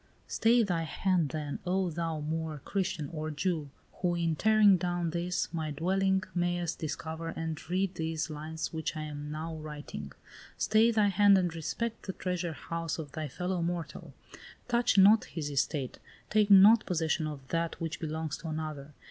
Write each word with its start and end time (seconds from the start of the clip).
"Stay 0.25 0.63
thy 0.63 0.81
hand, 0.81 1.29
then, 1.29 1.59
oh 1.63 1.91
thou, 1.91 2.19
Moor, 2.21 2.59
Christian, 2.65 3.07
or 3.09 3.29
Jew, 3.29 3.69
who, 4.01 4.15
in 4.15 4.35
tearing 4.35 4.75
down 4.75 5.11
this, 5.11 5.49
my 5.53 5.69
dwelling, 5.69 6.23
mayest 6.33 6.79
discover 6.79 7.27
and 7.27 7.69
read 7.69 7.93
these 7.93 8.27
lines 8.27 8.73
which 8.73 8.97
I 8.97 9.03
am 9.03 9.29
now 9.31 9.55
writing! 9.57 10.11
Stay 10.57 10.89
thy 10.89 11.09
hand 11.09 11.37
and 11.37 11.53
respect 11.53 12.07
the 12.07 12.13
treasure 12.13 12.53
house 12.53 12.97
of 12.97 13.11
thy 13.11 13.27
fellow 13.27 13.61
mortal! 13.61 14.15
Touch 14.67 14.97
not 14.97 15.25
his 15.25 15.51
estate! 15.51 15.99
Take 16.31 16.49
not 16.49 16.87
possession 16.87 17.27
of 17.27 17.47
that 17.49 17.79
which 17.79 17.99
belongs 17.99 18.37
to 18.37 18.47
another! 18.47 18.95